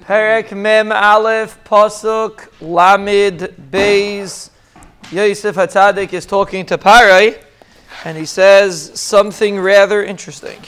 Perek 0.00 0.56
Mem 0.56 0.90
Aleph 0.90 1.62
Pasuk 1.64 2.48
Lamid 2.60 3.54
Beis. 3.70 4.50
Yosef 5.12 5.54
Hatzadik 5.54 6.12
is 6.12 6.26
talking 6.26 6.66
to 6.66 6.76
Parai, 6.76 7.40
and 8.04 8.18
he 8.18 8.24
says 8.24 8.98
something 8.98 9.58
rather 9.58 10.02
interesting. 10.02 10.58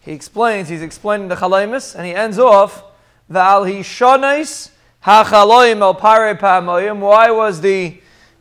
He 0.00 0.12
explains, 0.12 0.68
he's 0.68 0.82
explaining 0.82 1.28
the 1.28 1.36
Chalaimus, 1.36 1.94
and 1.94 2.04
he 2.04 2.14
ends 2.14 2.38
off, 2.38 2.84
Val 3.28 3.64
Hishonais 3.64 4.70
HaChaloim 5.04 5.80
El 5.80 5.94
Parai 5.94 6.38
Pamoyim. 6.38 6.98
Why 6.98 7.30
was 7.30 7.60
the 7.60 8.00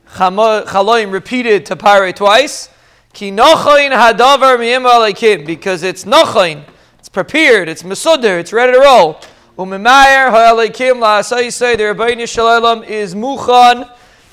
Chaloim 0.10 1.12
repeated 1.12 1.66
to 1.68 1.76
Parai 1.76 2.14
twice? 2.14 2.70
Ki 3.14 3.32
Nochain 3.32 3.92
Hadavar 3.92 4.58
Miyim 4.58 4.90
Alekim, 4.90 5.46
because 5.46 5.84
it's 5.84 6.04
Nochain, 6.04 6.64
it's 7.00 7.10
prepared, 7.10 7.70
it's 7.70 7.84
Masuder, 7.84 8.40
it's 8.40 8.52
ready 8.52 8.74
to 8.74 8.80
roll. 8.80 9.22
Umimayer 9.58 10.30
ha'alekim 10.30 10.98
la'asayisay, 10.98 11.78
the 11.78 11.84
Rabbeinu 11.86 12.30
Shalom 12.30 12.84
is 12.84 13.16
muchan 13.16 13.90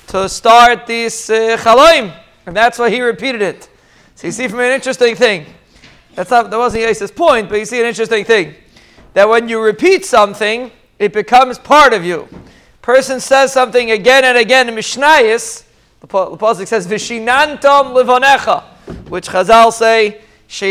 to 0.09 0.29
start 0.29 0.87
this 0.87 1.31
uh. 1.31 2.13
And 2.45 2.55
that's 2.55 2.79
why 2.79 2.91
he 2.91 3.01
repeated 3.01 3.41
it. 3.41 3.71
So 4.17 4.27
you 4.27 4.33
see 4.33 4.49
from 4.49 4.61
an 4.61 4.73
interesting 4.73 5.15
thing. 5.17 5.47
That's 6.15 6.31
not, 6.31 6.51
that 6.51 6.59
wasn't 6.59 6.83
Yosef's 6.83 7.11
point, 7.11 7.49
but 7.49 7.59
you 7.59 7.65
see 7.65 7.81
an 7.81 7.87
interesting 7.87 8.27
thing. 8.27 8.55
That 9.15 9.27
when 9.27 9.49
you 9.49 9.63
repeat 9.63 10.05
something, 10.05 10.71
it 10.99 11.15
becomes 11.15 11.59
part 11.59 11.95
of 11.95 12.05
you. 12.05 12.29
Person 12.83 13.19
says 13.19 13.51
something 13.51 13.93
again 13.93 14.25
and 14.25 14.37
again 14.37 14.69
in 14.69 14.75
Mishnayis, 14.75 15.65
the 16.01 16.07
Pasuk 16.07 16.67
says, 16.67 16.87
Vishinantom 16.87 17.95
livonecha, 17.95 18.63
which 19.09 19.29
Chazal 19.29 19.73
say, 19.73 20.21
It 20.57 20.71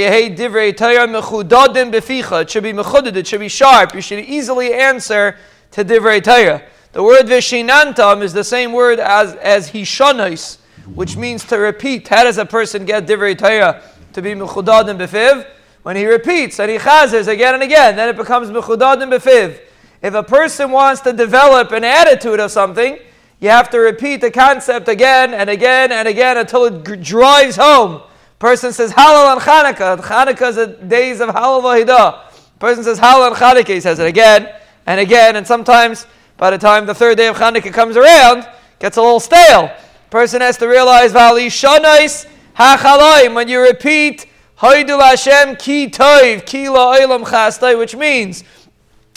should 2.49 2.63
be 2.63 2.71
mechudad. 2.73 3.15
It 3.17 3.27
should 3.27 3.39
be 3.41 3.49
sharp. 3.49 3.93
You 3.93 3.99
should 3.99 4.19
easily 4.19 4.73
answer 4.73 5.37
to 5.71 5.83
divrei 5.83 6.23
Torah. 6.23 6.63
The 6.93 7.03
word 7.03 7.25
vishinantam 7.25 8.21
is 8.21 8.31
the 8.31 8.45
same 8.45 8.71
word 8.71 8.99
as 8.99 9.33
as 9.35 9.71
hishanos, 9.71 10.59
which 10.95 11.17
means 11.17 11.43
to 11.45 11.57
repeat. 11.57 12.07
How 12.07 12.23
does 12.23 12.37
a 12.37 12.45
person 12.45 12.85
get 12.85 13.05
divrei 13.05 13.37
Torah 13.37 13.83
to 14.13 14.21
be 14.21 14.29
mechudadim 14.29 14.97
befiv? 14.97 15.45
When 15.81 15.97
he 15.97 16.05
repeats 16.05 16.61
and 16.61 16.71
he 16.71 16.77
chazes 16.77 17.27
again 17.27 17.55
and 17.55 17.63
again, 17.63 17.97
then 17.97 18.07
it 18.07 18.15
becomes 18.15 18.51
mechudadim 18.51 19.09
befiv. 19.13 19.59
If 20.01 20.13
a 20.13 20.23
person 20.23 20.71
wants 20.71 21.01
to 21.01 21.11
develop 21.11 21.73
an 21.73 21.83
attitude 21.83 22.39
of 22.39 22.51
something, 22.51 22.99
you 23.41 23.49
have 23.49 23.69
to 23.71 23.79
repeat 23.79 24.21
the 24.21 24.31
concept 24.31 24.87
again 24.87 25.33
and 25.33 25.49
again 25.49 25.91
and 25.91 26.07
again 26.07 26.37
until 26.37 26.63
it 26.63 27.01
drives 27.01 27.57
home. 27.57 28.03
Person 28.43 28.73
says 28.73 28.91
Hallel 28.91 29.37
on 29.37 29.39
Chanukah. 29.39 30.01
Chanukah 30.01 30.49
is 30.49 30.57
the 30.57 30.67
days 30.67 31.21
of 31.21 31.29
Hallel 31.29 31.61
Vahidah. 31.61 32.29
Person 32.59 32.83
says 32.83 32.99
Hallel 32.99 33.31
on 33.31 33.37
Chanukah. 33.37 33.69
He 33.69 33.79
says 33.79 33.99
it 33.99 34.05
again 34.05 34.53
and 34.85 34.99
again, 34.99 35.37
and 35.37 35.47
sometimes 35.47 36.07
by 36.35 36.49
the 36.49 36.57
time 36.57 36.85
the 36.85 36.93
third 36.93 37.15
day 37.15 37.27
of 37.27 37.37
Chanukah 37.37 37.71
comes 37.71 37.95
around, 37.95 38.45
gets 38.79 38.97
a 38.97 39.01
little 39.01 39.21
stale. 39.21 39.73
Person 40.09 40.41
has 40.41 40.57
to 40.57 40.67
realize 40.67 41.13
Vali 41.13 41.47
Shonais 41.47 42.27
HaChaloim. 42.57 43.33
When 43.33 43.47
you 43.47 43.61
repeat 43.61 44.25
Haidul 44.57 45.01
Hashem 45.01 45.55
Ki 45.55 45.87
Toiv 45.87 46.45
Ki 46.45 46.65
La'olam 46.65 47.23
Chastai, 47.23 47.77
which 47.77 47.95
means 47.95 48.43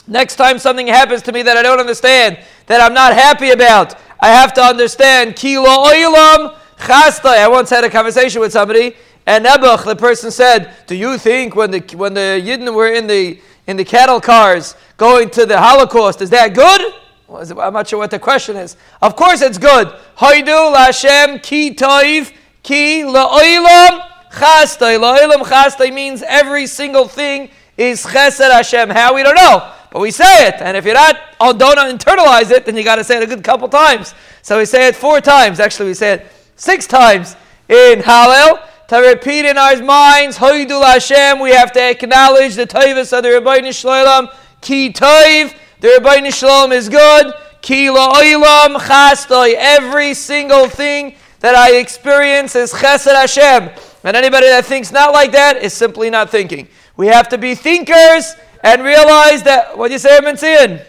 next 0.07 0.37
time 0.37 0.61
something 0.61 0.87
happens 0.87 1.23
to 1.23 1.33
me 1.33 1.43
that 1.43 1.57
I 1.57 1.65
don't 1.65 1.81
understand, 1.81 2.39
that 2.67 2.81
I'm 2.81 2.95
not 2.95 3.13
happy 3.13 3.51
about, 3.51 3.97
I 4.21 4.29
have 4.29 4.55
to 4.55 4.63
understand 4.63 5.35
Ki 5.35 5.57
La'olam 5.57 6.57
Chastai. 6.79 7.39
I 7.39 7.49
once 7.49 7.71
had 7.71 7.83
a 7.83 7.91
conversation 7.91 8.41
with 8.41 8.53
somebody 8.53 8.95
and 9.27 9.45
Nebuch, 9.45 9.85
the 9.85 9.97
person 9.97 10.31
said, 10.31 10.73
"Do 10.87 10.95
you 10.95 11.19
think 11.19 11.57
when 11.57 11.73
the 11.73 11.81
when 11.97 12.15
the 12.15 12.41
Yidden 12.45 12.73
were 12.73 12.89
in 12.89 13.09
the 13.09 13.41
in 13.67 13.77
the 13.77 13.85
cattle 13.85 14.21
cars 14.21 14.77
going 14.97 15.31
to 15.31 15.45
the 15.45 15.59
Holocaust, 15.59 16.23
is 16.23 16.31
that 16.31 16.55
good?" 16.55 16.81
I'm 17.29 17.73
not 17.73 17.89
sure 17.89 17.99
what 17.99 18.13
the 18.13 18.21
question 18.21 18.57
is. 18.57 18.77
Of 19.03 19.17
course, 19.17 19.43
it's 19.43 19.59
good. 19.59 19.89
Haidu 20.17 20.75
Lashem 20.75 21.43
ki 21.43 21.75
toiv 21.75 22.33
ki 22.63 23.03
la'olam 23.03 24.01
chastay. 24.31 24.97
La'olam 24.97 25.43
chastay 25.43 25.93
means 25.93 26.23
every 26.23 26.69
single 26.69 27.09
thing 27.09 27.51
is 27.77 28.05
chesed 28.05 28.49
Hashem. 28.49 28.91
How 28.91 29.13
we 29.13 29.25
don't 29.25 29.35
know, 29.35 29.73
but 29.91 29.99
we 29.99 30.13
say 30.13 30.47
it. 30.47 30.55
And 30.61 30.77
if 30.77 30.85
you're 30.85 30.95
not 30.95 31.19
oh, 31.41 31.53
don't 31.53 31.77
internalize 31.77 32.53
it, 32.53 32.65
then 32.65 32.77
you 32.77 32.85
got 32.85 32.97
to 32.97 33.05
say 33.05 33.17
it 33.17 33.25
a 33.25 33.27
good 33.27 33.43
couple 33.43 33.69
times. 33.69 34.15
So 34.43 34.59
we 34.59 34.65
say 34.65 34.87
it 34.87 34.95
four 34.95 35.21
times. 35.21 35.59
Actually, 35.59 35.89
we 35.89 35.95
say 35.95 36.13
it 36.13 36.27
six 36.55 36.87
times 36.87 37.35
in 37.69 37.99
Hallel 37.99 38.63
to 38.89 38.99
repeat 38.99 39.45
in 39.45 39.59
our 39.59 39.83
minds, 39.83 40.39
Hoidul 40.39 40.85
Hashem, 40.85 41.41
we 41.41 41.51
have 41.51 41.73
to 41.73 41.91
acknowledge 41.91 42.55
the 42.55 42.67
Toivus 42.67 43.17
of 43.17 43.25
the 43.25 43.33
Rabbi 43.33 43.71
Shalom. 43.71 44.29
Ki 44.61 44.93
Toiv, 44.93 45.55
the 45.81 46.01
Rabbi 46.01 46.31
Shalom 46.31 46.73
is 46.73 46.89
good. 46.89 47.35
Ki 47.63 47.87
La'olam 47.87 48.77
Chastoi, 48.77 49.55
every 49.57 50.15
single 50.15 50.69
thing 50.69 51.17
that 51.41 51.57
I 51.57 51.77
experience 51.79 52.55
is 52.55 52.73
Chesed 52.73 53.13
Hashem. 53.13 53.71
And 54.05 54.17
anybody 54.17 54.47
that 54.47 54.65
thinks 54.65 54.93
not 54.93 55.13
like 55.13 55.33
that 55.33 55.57
is 55.57 55.73
simply 55.73 56.09
not 56.09 56.31
thinking. 56.31 56.69
We 56.97 57.09
have 57.09 57.29
to 57.31 57.39
be 57.39 57.57
thinkers 57.57 58.37
and 58.63 58.83
realize 58.83 59.43
that, 59.43 59.77
what 59.77 59.89
do 59.89 59.95
you 59.95 59.99
say, 59.99 60.21
Menzian? 60.21 60.85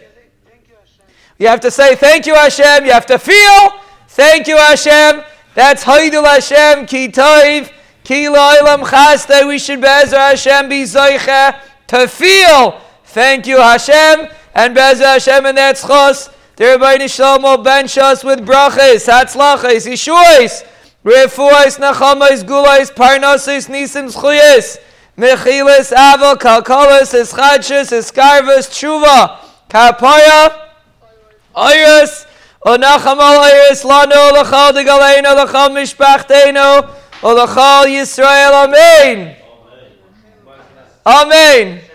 You 1.39 1.47
have 1.47 1.61
to 1.61 1.71
say, 1.71 1.95
thank 1.95 2.27
you, 2.27 2.35
Hashem. 2.35 2.85
You 2.85 2.91
have 2.91 3.07
to 3.07 3.17
feel, 3.17 3.73
thank 4.07 4.47
you, 4.47 4.57
Hashem. 4.57 5.23
That's 5.55 5.83
Haidul 5.83 6.25
Hashem, 6.25 6.85
Ki 6.85 7.07
Toiv. 7.07 7.71
Ki 8.07 8.29
lo'ilam 8.29 8.89
chaste, 8.89 9.45
we 9.45 9.59
should 9.59 9.81
be'ezer 9.81 10.17
Hashem 10.17 10.69
be 10.69 10.83
zoiche 10.83 11.59
to 11.87 12.07
feel. 12.07 12.79
Thank 13.03 13.45
you, 13.45 13.57
Hashem, 13.57 14.29
and 14.55 14.73
be'ezer 14.73 15.03
Hashem 15.03 15.45
and 15.45 15.57
that 15.57 15.75
chos. 15.75 16.29
Der 16.55 16.77
Rebbeinu 16.77 17.09
Shlomo 17.09 17.61
bench 17.61 17.97
us 17.97 18.23
with 18.23 18.39
brachas, 18.45 19.09
hatzlachas, 19.11 19.85
yishuas, 19.85 20.65
refuas, 21.03 21.77
nachamais, 21.79 22.45
gulais, 22.45 22.89
parnosis, 22.89 23.67
nisim, 23.67 24.09
schuyas, 24.09 24.77
mechilas, 25.17 25.91
avel, 25.91 26.37
kalkolas, 26.37 27.13
eschadshus, 27.13 27.91
eskarvus, 27.91 28.69
tshuva, 28.69 29.37
kapaya, 29.69 30.53
oyus, 31.53 32.25
onacham 32.65 33.19
al 33.19 33.41
lano, 33.83 34.31
lachal 34.31 34.73
de 34.73 34.85
galeno, 34.85 35.35
lachal 35.35 35.71
mishpachteno, 35.71 36.96
Olachal 37.21 37.87
Yisrael, 37.87 38.53
Amen. 38.53 39.35
Amen. 41.05 41.86